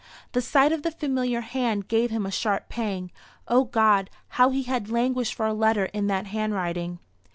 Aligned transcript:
The 0.31 0.41
sight 0.41 0.71
of 0.71 0.81
the 0.81 0.89
familiar 0.89 1.41
hand 1.41 1.87
gave 1.87 2.09
him 2.09 2.25
a 2.25 2.31
sharp 2.31 2.69
pang. 2.69 3.11
O 3.47 3.65
God, 3.65 4.09
how 4.29 4.49
he 4.49 4.63
had 4.63 4.89
languished 4.89 5.35
for 5.35 5.45
a 5.45 5.53
letter 5.53 5.85
in 5.93 6.07
that 6.07 6.25
handwriting! 6.25 6.97